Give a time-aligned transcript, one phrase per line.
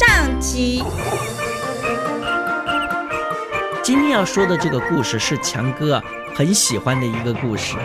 [0.00, 0.82] 上集。
[3.82, 6.02] 今天要说的这个故事是强哥
[6.34, 7.76] 很喜欢的一个故事，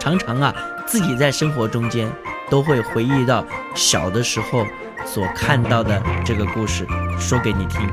[0.00, 0.52] 常常啊
[0.84, 2.10] 自己在生活中间
[2.50, 4.66] 都会回忆到小的时候
[5.06, 6.84] 所看到的这个故事，
[7.20, 7.88] 说给你听。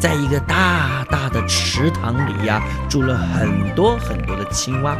[0.00, 4.98] 在一个大大的池塘里呀，住了很多很多的青蛙。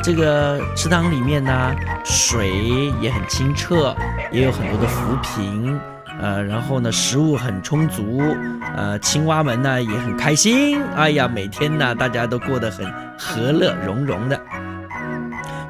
[0.00, 1.74] 这个池塘里面呢，
[2.04, 3.96] 水也很清澈，
[4.30, 5.78] 也有很多的浮萍，
[6.20, 8.22] 呃，然后呢，食物很充足，
[8.76, 10.82] 呃，青蛙们呢也很开心。
[10.96, 12.86] 哎呀，每天呢，大家都过得很
[13.18, 14.40] 和乐融融的。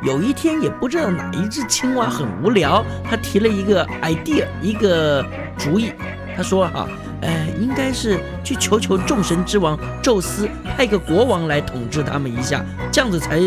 [0.02, 5.24] 有一天，也不知道哪一只青蛙很无聊，他提了一个 idea，一个
[5.56, 5.92] 主意。
[6.36, 6.88] 他说：“啊，
[7.22, 13.40] 哎，应该是去求求众神之王宙斯，派个国王来统治他们一下，这样子才。”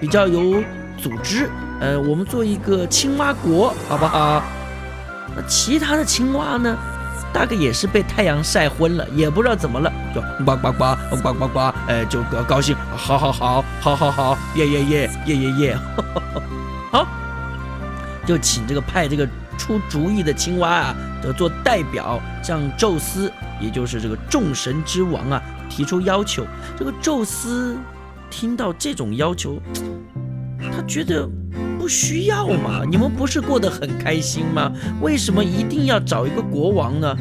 [0.00, 0.62] 比较有
[0.96, 1.46] 组织，
[1.78, 4.42] 呃，我们做一个青蛙国，好不好？
[5.36, 6.76] 那其他的青蛙呢？
[7.32, 15.78] 大概也是被太阳晒昏了，也不知道怎么了，就呱呱呱呱呱呱，呃，就高高兴，好好好，好好好，耶耶耶耶耶耶，
[16.90, 17.06] 好，
[18.26, 26.44] 就请这个派这个出主意的青蛙啊，就做代表，向宙斯，也就是这个众神之王啊，提出要求。
[26.76, 27.76] 这个宙斯。
[28.32, 29.60] 听到这种要求，
[30.60, 31.28] 他觉得
[31.90, 32.84] 需要嘛？
[32.88, 34.72] 你们不是过得很开心吗？
[35.02, 37.16] 为什么一定要找一个国王呢？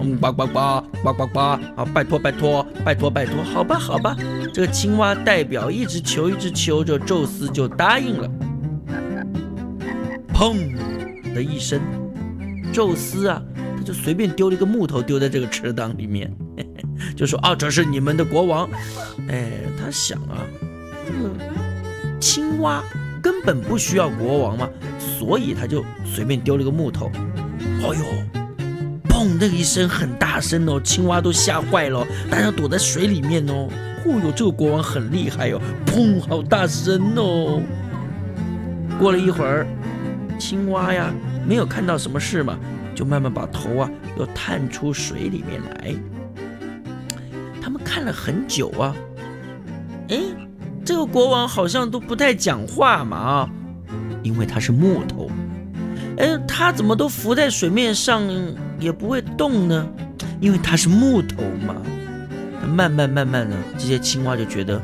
[0.00, 1.38] 嗯，呱呱呱呱呱呱！
[1.40, 3.44] 啊，拜托拜托拜托拜托！
[3.44, 4.16] 好吧好吧，
[4.52, 8.28] 这个青蛙代表一直求一直求着，宙斯就答应了。
[10.32, 10.74] 砰
[11.32, 11.80] 的一声，
[12.72, 13.40] 宙斯啊，
[13.76, 16.34] 他就随便丢了一个木头丢在这个池塘里面。
[16.56, 18.68] 嘿 嘿就说啊，这是你们的国王。
[19.28, 20.42] 哎，他想啊，
[21.06, 21.30] 这个
[22.18, 22.82] 青蛙
[23.24, 24.68] 根本不需要国王嘛，
[25.00, 27.10] 所以他就随便丢了个木头。
[27.58, 28.04] 哎呦，
[29.08, 33.66] 砰的一声很大声哦，青蛙都吓坏了，大家躲在水里面哦。
[34.04, 37.62] 哦呦，这个国王很厉害哦，砰，好大声哦。
[38.98, 39.66] 过了一会儿，
[40.38, 41.10] 青蛙呀
[41.48, 42.58] 没有看到什么事嘛，
[42.94, 45.94] 就慢慢把头啊又探出水里面来。
[47.62, 48.94] 他们看了很久啊，
[50.10, 50.18] 哎，
[50.84, 53.50] 这个国王好像都不太讲话嘛啊，
[54.22, 55.30] 因为他是木头，
[56.18, 58.22] 哎，他怎么都浮在水面上
[58.78, 59.86] 也不会动呢？
[60.40, 61.74] 因为他是木头嘛。
[62.66, 64.80] 慢慢慢慢的，这些青蛙就觉得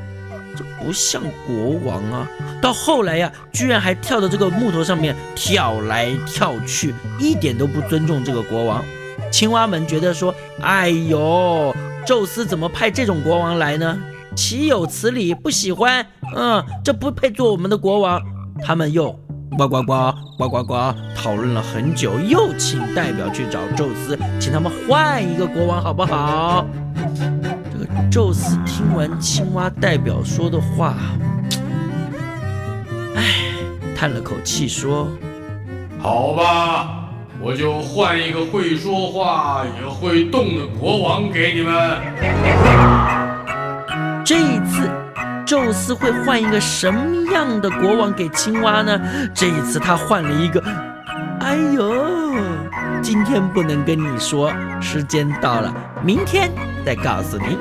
[0.56, 2.26] 这不像国王啊。
[2.62, 8.84] 到后来呀，居然还跳到这个木头上面跳来跳去，一点都不尊重这个国王。
[9.30, 11.74] 青蛙们觉得说，哎呦。
[12.06, 13.98] 宙斯怎么派这种国王来呢？
[14.36, 15.34] 岂有此理！
[15.34, 18.20] 不喜欢，嗯，这不配做我们的国王。
[18.62, 19.10] 他们又
[19.56, 26.66] 呱呱呱呱呱呱讨论了很久，又请代表去找宙斯，请他们换一个国王，好不好？
[27.72, 30.94] 这个宙斯听完青蛙代表说的话，
[33.14, 33.54] 唉，
[33.96, 35.08] 叹了口气说
[36.00, 36.96] ：“好吧。”
[37.42, 43.29] 我就换一个会说话也会动的国王给你们。
[44.30, 44.88] 这一次，
[45.44, 48.96] 宙斯会换一个什么样的国王给青蛙呢？
[49.34, 50.62] 这一次他换了一个，
[51.40, 52.36] 哎呦，
[53.02, 55.74] 今天不能跟你说，时间到了，
[56.04, 56.48] 明天
[56.86, 57.58] 再告诉你。